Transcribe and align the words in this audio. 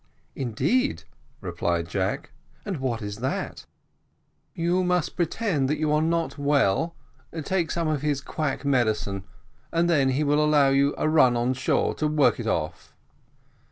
"Indeed," 0.35 1.03
replied 1.41 1.87
Jack; 1.87 2.31
"and 2.65 2.77
what 2.77 3.03
is 3.03 3.17
that?" 3.17 3.67
"You 4.55 4.83
must 4.83 5.15
pretend 5.15 5.69
that 5.69 5.77
you 5.77 5.91
are 5.91 6.01
not 6.01 6.39
well, 6.39 6.95
take 7.43 7.69
some 7.69 7.87
of 7.87 8.01
his 8.01 8.19
quack 8.19 8.65
medicine, 8.65 9.25
and 9.71 9.87
then 9.87 10.09
he 10.09 10.23
will 10.23 10.43
allow 10.43 10.69
you 10.69 10.95
a 10.97 11.07
run 11.07 11.37
on 11.37 11.53
shore 11.53 11.93
to 11.93 12.07
work 12.07 12.39
it 12.39 12.47
off." 12.47 12.95